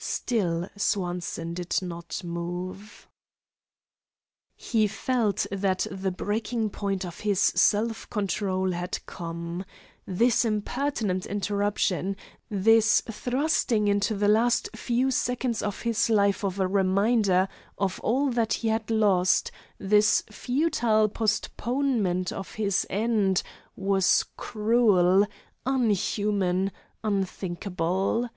Still 0.00 0.68
Swanson 0.76 1.54
did 1.54 1.80
not 1.80 2.22
move. 2.24 3.08
He 4.56 4.88
felt 4.88 5.46
that 5.52 5.86
the 5.92 6.10
breaking 6.10 6.70
point 6.70 7.04
of 7.04 7.20
his 7.20 7.38
self 7.38 8.10
control 8.10 8.72
had 8.72 8.98
come. 9.06 9.64
This 10.04 10.44
impertinent 10.44 11.24
interruption, 11.26 12.16
this 12.48 13.00
thrusting 13.02 13.86
into 13.86 14.16
the 14.16 14.26
last 14.26 14.70
few 14.76 15.12
seconds 15.12 15.62
of 15.62 15.82
his 15.82 16.10
life 16.10 16.42
of 16.44 16.58
a 16.58 16.66
reminder 16.66 17.46
of 17.78 18.00
all 18.00 18.28
that 18.30 18.54
he 18.54 18.66
had 18.70 18.90
lost, 18.90 19.52
this 19.78 20.24
futile 20.28 21.08
postponement 21.08 22.32
of 22.32 22.54
his 22.56 22.88
end, 22.90 23.44
was 23.76 24.24
cruel, 24.36 25.28
unhuman, 25.64 26.72
unthinkable. 27.04 28.28